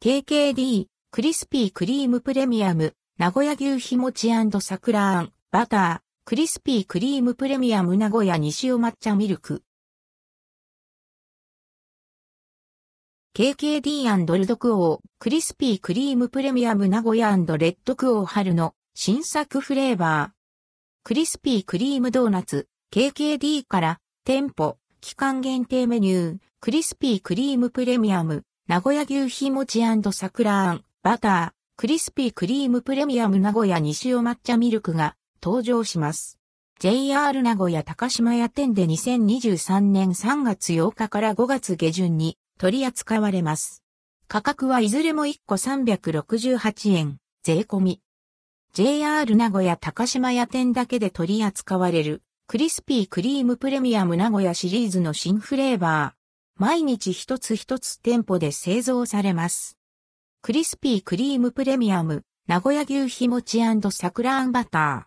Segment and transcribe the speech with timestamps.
[0.00, 9.64] KKD、クリスピークリームプレミアム、名古屋牛ひもち桜あん、バター、クリスピークリームプレミアム名古屋西尾抹茶ミルク。
[13.34, 20.30] KKD& ルドクオー、クリスピークリームプレミアム名古屋レッドクオー春の新作フレーバー。
[21.02, 29.80] クリスピークリームドーナツ、KKD から店舗、期間限定メニュー、クリスピークリームプレミアム、名古屋牛ひもち
[30.12, 36.38] 桜あん、バター、クリスピークリームプレミアム名古屋西尾抹茶ミルクが登場します。
[36.78, 43.82] JR 名古屋高島屋店で2023年3月8日から5月下旬に取り扱われます。
[44.26, 48.02] 価格はいずれも1個368円、税込み。
[48.74, 56.17] JR 名古屋高島屋店だけで取り扱われるクリスピークリームプレミアム名古屋シリーズの新フレーバー。
[56.60, 59.78] 毎日一つ一つ店舗で製造されます。
[60.42, 63.60] クリスピークリームプレミアム、名古屋牛ひもち
[63.92, 65.04] 桜あんバター。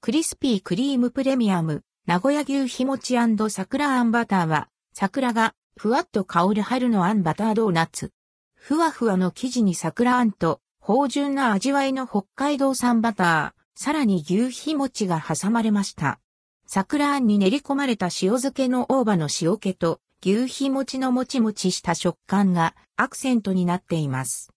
[0.00, 3.16] クリスピークリームプレミアム、名古屋牛ひもち
[3.48, 8.10] 桜あんバターは、桜がふわっと香る春のあんバタードーナツ。
[8.56, 16.18] ふわふわの生地に桜あんと、芳醇な味わいの北海道産バター、さらに牛ひもちが挟まれました。
[16.66, 24.52] 桜あんに練り込まれた塩漬けの大葉の塩気と牛ひもちのもちもちした食感がアクセントになっています。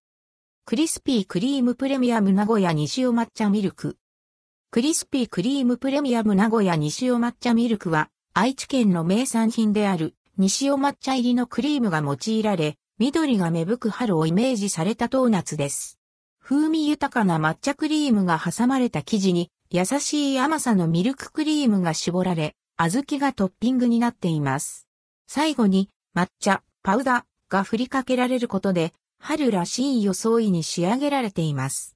[0.63, 3.97] クリスピークリームプレミアム名古屋西尾抹茶ミルク。
[4.69, 15.97] クリスピークリームプレミアム名古屋西尾抹茶ミルクは愛知県の名産品である西尾抹茶入りのクリームが用いられ、緑が芽吹く春をイメージされたドーナツです。
[16.43, 24.84] 風味豊かな抹茶クリームが挟まれた生地に優しい甘さのミルククリームが絞られ、小豆がトッピングになっています。
[25.27, 31.94] 最後に抹茶、パウダーが振りかけられることで、春らしい装いに仕上げられています。